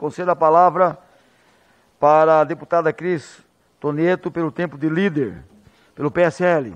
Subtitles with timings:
[0.00, 0.98] concedo a palavra
[2.00, 3.44] para a deputada Cris
[3.78, 5.44] Toneto, pelo tempo de líder,
[5.94, 6.74] pelo PSL.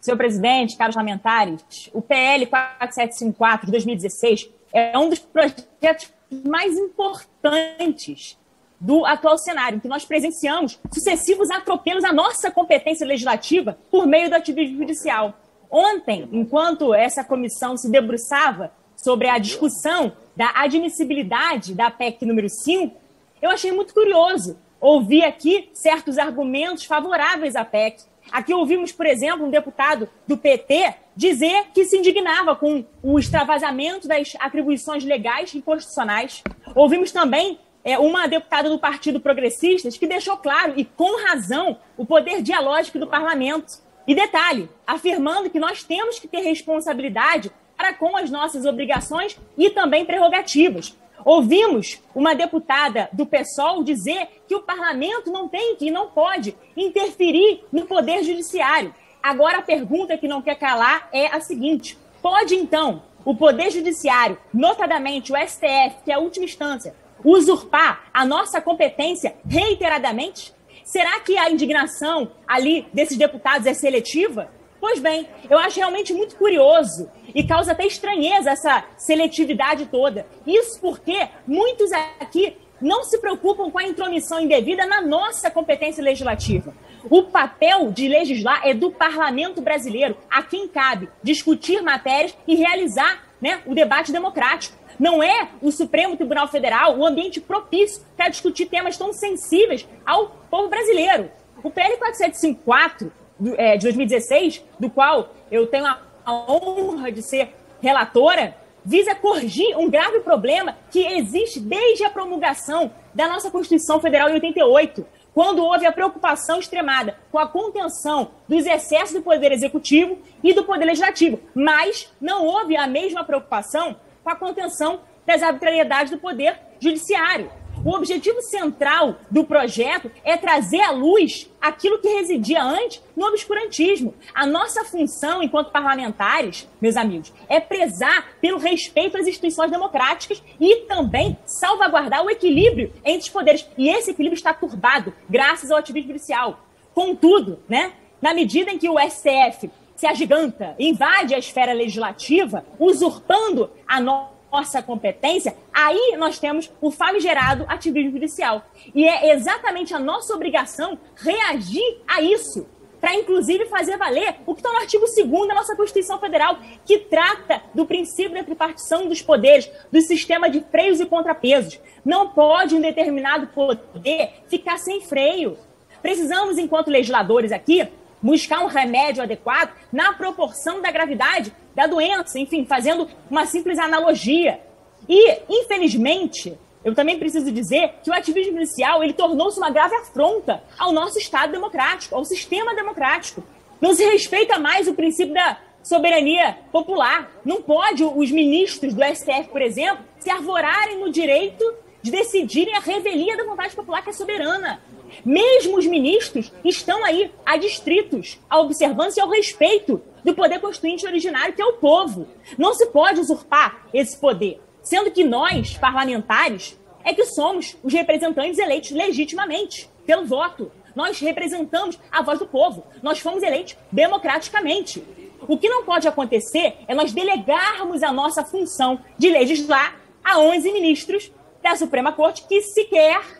[0.00, 6.12] Senhor presidente, caros parlamentares, o PL 4754 de 2016 é um dos projetos
[6.46, 8.38] mais importantes
[8.78, 14.30] do atual cenário, em que nós presenciamos sucessivos atropelos à nossa competência legislativa por meio
[14.30, 15.34] do ativismo judicial.
[15.68, 22.96] Ontem, enquanto essa comissão se debruçava sobre a discussão da admissibilidade da PEC número 5,
[23.42, 28.04] eu achei muito curioso ouvir aqui certos argumentos favoráveis à PEC.
[28.32, 34.08] Aqui ouvimos, por exemplo, um deputado do PT dizer que se indignava com o extravasamento
[34.08, 36.42] das atribuições legais e constitucionais.
[36.74, 42.06] Ouvimos também é, uma deputada do Partido Progressistas que deixou claro, e com razão, o
[42.06, 43.74] poder dialógico do parlamento.
[44.06, 49.70] E detalhe, afirmando que nós temos que ter responsabilidade para com as nossas obrigações e
[49.70, 50.94] também prerrogativas.
[51.24, 57.64] Ouvimos uma deputada do PSOL dizer que o parlamento não tem que não pode interferir
[57.72, 58.94] no poder judiciário.
[59.22, 64.36] Agora a pergunta que não quer calar é a seguinte: pode então o poder judiciário,
[64.52, 70.52] notadamente o STF, que é a última instância, usurpar a nossa competência reiteradamente?
[70.84, 74.50] Será que a indignação ali desses deputados é seletiva?
[74.80, 80.26] Pois bem, eu acho realmente muito curioso e causa até estranheza essa seletividade toda.
[80.46, 86.74] Isso porque muitos aqui não se preocupam com a intromissão indevida na nossa competência legislativa.
[87.10, 93.24] O papel de legislar é do parlamento brasileiro, a quem cabe discutir matérias e realizar
[93.40, 94.78] né, o debate democrático.
[94.98, 100.28] Não é o Supremo Tribunal Federal o ambiente propício para discutir temas tão sensíveis ao
[100.50, 101.30] povo brasileiro.
[101.62, 103.19] O PL 4754
[103.56, 109.76] é, de 2016, do qual eu tenho a, a honra de ser relatora, visa corrigir
[109.76, 115.64] um grave problema que existe desde a promulgação da nossa Constituição Federal em 88, quando
[115.64, 120.84] houve a preocupação extremada com a contenção dos excessos do Poder Executivo e do Poder
[120.84, 127.50] Legislativo, mas não houve a mesma preocupação com a contenção das arbitrariedades do Poder Judiciário.
[127.82, 134.14] O objetivo central do projeto é trazer à luz aquilo que residia antes no obscurantismo.
[134.34, 140.82] A nossa função enquanto parlamentares, meus amigos, é prezar pelo respeito às instituições democráticas e
[140.82, 143.66] também salvaguardar o equilíbrio entre os poderes.
[143.78, 146.60] E esse equilíbrio está turbado graças ao ativismo judicial.
[146.92, 153.70] Contudo, né, na medida em que o STF se agiganta, invade a esfera legislativa, usurpando
[153.86, 158.64] a nossa nossa competência, aí nós temos o famigerado ativismo judicial.
[158.94, 162.66] E é exatamente a nossa obrigação reagir a isso,
[163.00, 166.98] para inclusive fazer valer o que está no artigo 2 da nossa Constituição Federal, que
[166.98, 171.80] trata do princípio da tripartição dos poderes, do sistema de freios e contrapesos.
[172.04, 175.56] Não pode um determinado poder ficar sem freio.
[176.02, 177.86] Precisamos, enquanto legisladores aqui,
[178.22, 184.60] buscar um remédio adequado na proporção da gravidade da doença, enfim, fazendo uma simples analogia.
[185.08, 190.62] E, infelizmente, eu também preciso dizer que o ativismo judicial ele tornou-se uma grave afronta
[190.78, 193.42] ao nosso Estado democrático, ao sistema democrático.
[193.80, 197.30] Não se respeita mais o princípio da soberania popular.
[197.44, 201.64] Não pode os ministros do STF, por exemplo, se arvorarem no direito
[202.02, 204.80] de decidirem a revelia da vontade popular que é soberana.
[205.24, 211.54] Mesmo os ministros estão aí adstritos à observância e ao respeito do poder constituinte originário,
[211.54, 212.26] que é o povo.
[212.58, 218.58] Não se pode usurpar esse poder, sendo que nós, parlamentares, é que somos os representantes
[218.58, 220.70] eleitos legitimamente, pelo voto.
[220.94, 222.84] Nós representamos a voz do povo.
[223.02, 225.02] Nós fomos eleitos democraticamente.
[225.48, 230.72] O que não pode acontecer é nós delegarmos a nossa função de legislar a 11
[230.72, 231.32] ministros
[231.62, 233.39] da Suprema Corte que sequer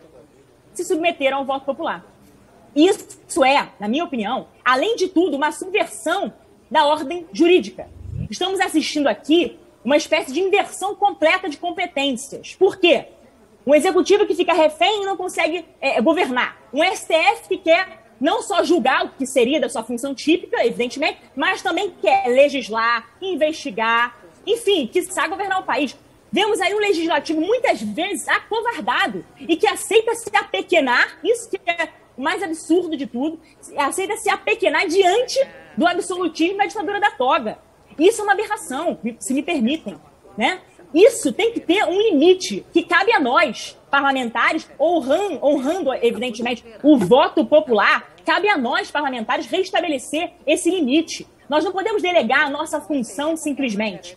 [0.82, 2.04] se submeteram ao voto popular.
[2.74, 6.32] Isso é, na minha opinião, além de tudo, uma subversão
[6.70, 7.88] da ordem jurídica.
[8.30, 12.54] Estamos assistindo aqui uma espécie de inversão completa de competências.
[12.54, 13.06] Por quê?
[13.66, 16.58] Um executivo que fica refém e não consegue é, governar.
[16.72, 21.18] Um STF que quer não só julgar o que seria da sua função típica, evidentemente,
[21.34, 24.16] mas também quer legislar, investigar,
[24.46, 25.96] enfim, que sabe governar o país.
[26.32, 31.88] Vemos aí um legislativo muitas vezes acovardado e que aceita se apequenar, isso que é
[32.16, 33.40] o mais absurdo de tudo,
[33.76, 35.38] aceita se apequenar diante
[35.76, 37.58] do absolutismo da ditadura da toga.
[37.98, 39.96] Isso é uma aberração, se me permitem,
[40.36, 40.60] né?
[40.94, 46.98] Isso tem que ter um limite que cabe a nós, parlamentares, honrando, honrando, evidentemente, o
[46.98, 51.26] voto popular, cabe a nós, parlamentares, restabelecer esse limite.
[51.48, 54.16] Nós não podemos delegar a nossa função simplesmente.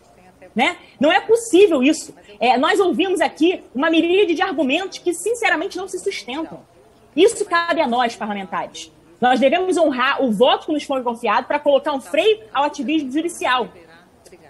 [0.55, 0.77] Né?
[1.00, 2.13] Não é possível isso.
[2.39, 6.61] É, nós ouvimos aqui uma miríade de argumentos que, sinceramente, não se sustentam.
[7.15, 8.91] Isso cabe a nós, parlamentares.
[9.19, 13.11] Nós devemos honrar o voto que nos foi confiado para colocar um freio ao ativismo
[13.11, 13.69] judicial.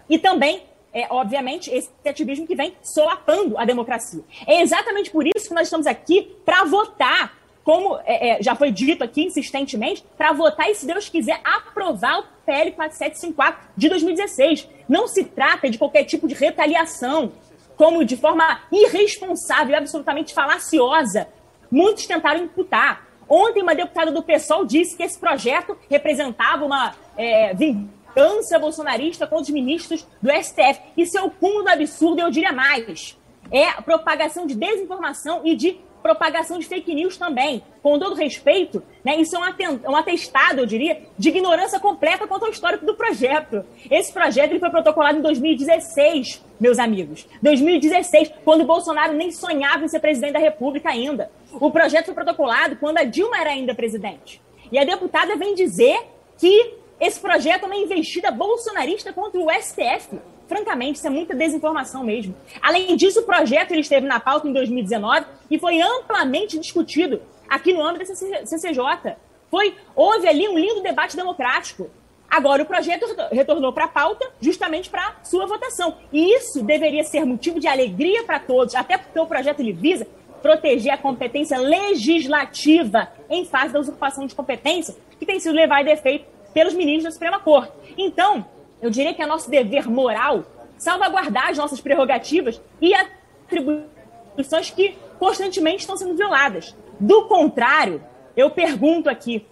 [0.10, 4.24] E também, é, obviamente, esse ativismo que vem solapando a democracia.
[4.48, 8.72] É exatamente por isso que nós estamos aqui para votar, como é, é, já foi
[8.72, 14.68] dito aqui insistentemente, para votar e, se Deus quiser, aprovar o PL 4754 de 2016.
[14.88, 17.32] Não se trata de qualquer tipo de retaliação,
[17.76, 21.28] como de forma irresponsável, absolutamente falaciosa.
[21.72, 23.08] Muitos tentaram imputar.
[23.28, 29.44] Ontem, uma deputada do PSOL disse que esse projeto representava uma é, vingança bolsonarista contra
[29.44, 30.80] os ministros do STF.
[30.96, 33.18] Isso é o cúmulo do absurdo, eu diria mais.
[33.52, 37.64] É propagação de desinformação e de propagação de fake news também.
[37.82, 42.46] Com todo respeito, né, isso é um, um atestado, eu diria, de ignorância completa quanto
[42.46, 43.66] ao histórico do projeto.
[43.90, 47.26] Esse projeto ele foi protocolado em 2016, meus amigos.
[47.42, 51.32] 2016, quando Bolsonaro nem sonhava em ser presidente da República ainda.
[51.54, 54.42] O projeto foi protocolado quando a Dilma era ainda presidente.
[54.72, 56.00] E a deputada vem dizer
[56.38, 60.20] que esse projeto é uma investida bolsonarista contra o STF.
[60.48, 62.36] Francamente, isso é muita desinformação mesmo.
[62.62, 67.74] Além disso, o projeto ele esteve na pauta em 2019 e foi amplamente discutido aqui
[67.74, 69.16] no âmbito da CCJ.
[69.50, 71.90] Foi, houve ali um lindo debate democrático.
[72.30, 75.98] Agora, o projeto retornou para a pauta justamente para sua votação.
[76.12, 80.08] E isso deveria ser motivo de alegria para todos, até porque o projeto ele visa
[80.42, 85.94] proteger a competência legislativa em fase da usurpação de competência, que tem sido levada a
[85.94, 87.72] efeito pelos ministros da Suprema Corte.
[87.98, 88.46] Então,
[88.84, 90.44] eu diria que é nosso dever moral
[90.78, 96.76] salvaguardar as nossas prerrogativas e atribuições que constantemente estão sendo violadas.
[97.00, 98.04] Do contrário,
[98.36, 99.48] eu pergunto aqui,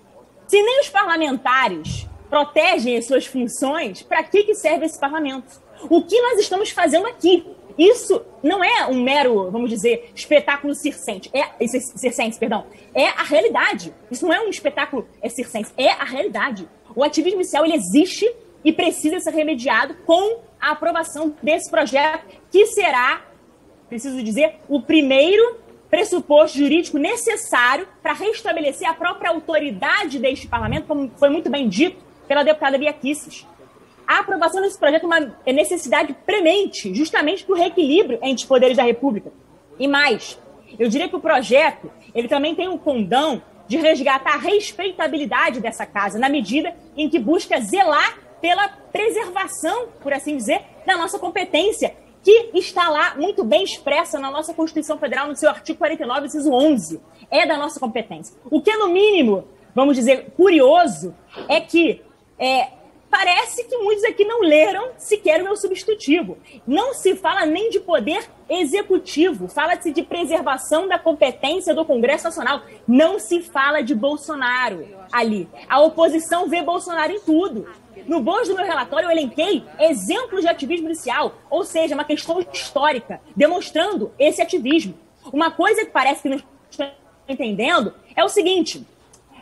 [0.47, 5.61] se nem os parlamentares protegem as suas funções, para que, que serve esse parlamento?
[5.89, 7.45] O que nós estamos fazendo aqui?
[7.77, 13.93] Isso não é um mero, vamos dizer, espetáculo circense, é, circense, perdão, é a realidade.
[14.11, 16.67] Isso não é um espetáculo é circense, é a realidade.
[16.93, 18.29] O ativismo inicial ele existe
[18.63, 23.21] e precisa ser remediado com a aprovação desse projeto, que será,
[23.89, 25.59] preciso dizer, o primeiro
[25.89, 31.97] pressuposto jurídico necessário para restabelecer a própria autoridade deste parlamento, como foi muito bem dito
[32.27, 33.45] pela deputada Bia Kicis.
[34.07, 38.77] A aprovação desse projeto é uma necessidade premente, justamente para o reequilíbrio entre os poderes
[38.77, 39.31] da República.
[39.77, 40.39] E mais,
[40.79, 45.85] eu diria que o projeto ele também tem um condão de resgatar a respeitabilidade dessa
[45.85, 51.95] casa, na medida em que busca zelar pela preservação, por assim dizer, da nossa competência,
[52.23, 56.51] que está lá muito bem expressa na nossa Constituição Federal, no seu artigo 49, inciso
[56.51, 56.99] 11.
[57.29, 58.35] É da nossa competência.
[58.49, 61.15] O que é, no mínimo, vamos dizer, curioso,
[61.47, 62.01] é que
[62.37, 62.69] é,
[63.09, 66.37] parece que muitos aqui não leram sequer o meu substitutivo.
[66.65, 72.61] Não se fala nem de poder executivo, fala-se de preservação da competência do Congresso Nacional.
[72.87, 75.47] Não se fala de Bolsonaro ali.
[75.67, 77.67] A oposição vê Bolsonaro em tudo.
[78.07, 82.39] No bojo do meu relatório, eu elenquei exemplos de ativismo judicial, ou seja, uma questão
[82.53, 84.95] histórica, demonstrando esse ativismo.
[85.31, 86.91] Uma coisa que parece que não estão
[87.27, 88.85] entendendo é o seguinte: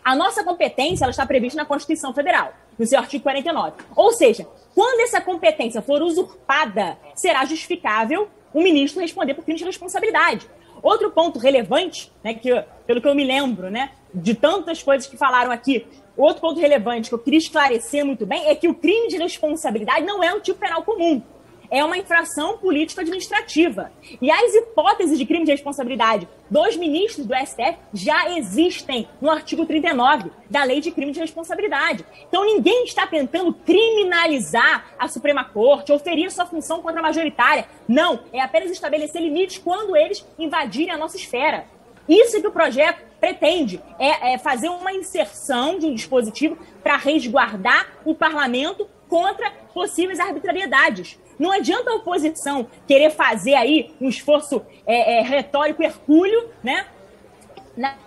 [0.03, 3.73] a nossa competência ela está prevista na Constituição Federal, no seu artigo 49.
[3.95, 9.65] Ou seja, quando essa competência for usurpada, será justificável o ministro responder por crime de
[9.65, 10.47] responsabilidade.
[10.81, 12.49] Outro ponto relevante, né, que,
[12.85, 15.85] pelo que eu me lembro, né, de tantas coisas que falaram aqui,
[16.17, 20.05] outro ponto relevante que eu queria esclarecer muito bem é que o crime de responsabilidade
[20.05, 21.21] não é um tipo penal comum
[21.69, 23.91] é uma infração político-administrativa.
[24.21, 29.65] E as hipóteses de crime de responsabilidade dos ministros do STF já existem no artigo
[29.65, 32.05] 39 da Lei de Crime de Responsabilidade.
[32.27, 37.67] Então ninguém está tentando criminalizar a Suprema Corte ou ferir sua função contra a majoritária.
[37.87, 41.65] Não, é apenas estabelecer limites quando eles invadirem a nossa esfera.
[42.07, 47.87] Isso que o projeto pretende, é, é fazer uma inserção de um dispositivo para resguardar
[48.03, 51.19] o parlamento contra possíveis arbitrariedades.
[51.37, 56.85] Não adianta a oposição querer fazer aí um esforço é, é, retórico hercúleo, né?
[57.75, 57.97] Na,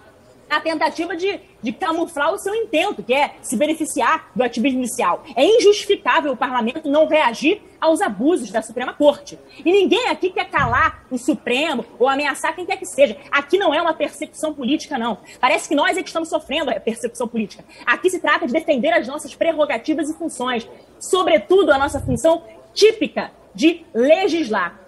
[0.48, 5.24] na tentativa de, de camuflar o seu intento, que é se beneficiar do ativismo inicial.
[5.36, 9.38] É injustificável o parlamento não reagir aos abusos da Suprema Corte.
[9.64, 13.16] E ninguém aqui quer calar o Supremo ou ameaçar quem quer que seja.
[13.30, 15.18] Aqui não é uma persecução política, não.
[15.40, 17.64] Parece que nós é que estamos sofrendo a persecução política.
[17.86, 23.30] Aqui se trata de defender as nossas prerrogativas e funções, sobretudo a nossa função típica
[23.54, 24.80] de legislar.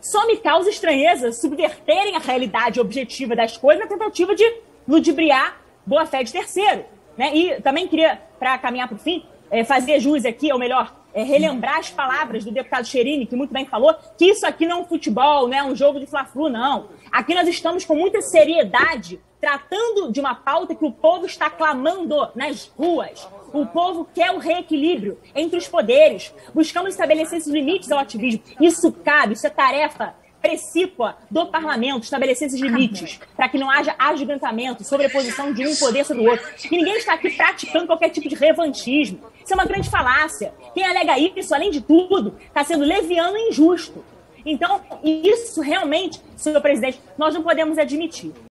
[0.00, 4.44] Só me causa estranheza subverterem a realidade objetiva das coisas na tentativa de
[4.86, 6.84] ludibriar boa fé de terceiro.
[7.16, 7.34] Né?
[7.34, 11.22] E também queria, para caminhar para o fim, é, fazer jus aqui, ou melhor, é,
[11.22, 14.80] relembrar as palavras do deputado Cherini, que muito bem falou, que isso aqui não é
[14.80, 16.88] um futebol, não é um jogo de Fla-Flu, não.
[17.10, 22.30] Aqui nós estamos com muita seriedade tratando de uma pauta que o povo está clamando
[22.34, 23.28] nas ruas.
[23.52, 26.32] O povo quer o reequilíbrio entre os poderes.
[26.54, 28.40] Buscamos estabelecer esses limites ao ativismo.
[28.60, 33.94] Isso cabe, isso é tarefa precípua do parlamento estabelecer esses limites para que não haja
[33.98, 36.44] agigantamento, sobreposição de um poder sobre o outro.
[36.70, 39.20] E ninguém está aqui praticando qualquer tipo de revantismo.
[39.42, 40.52] Isso é uma grande falácia.
[40.74, 44.04] Quem alega isso, além de tudo, está sendo leviano e injusto.
[44.44, 48.32] Então, isso realmente, senhor presidente, nós não podemos admitir.